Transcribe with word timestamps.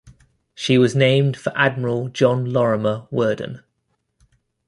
She 0.55 0.79
was 0.79 0.95
named 0.95 1.37
for 1.37 1.53
Admiral 1.55 2.09
John 2.09 2.45
Lorimer 2.51 3.05
Worden. 3.11 3.61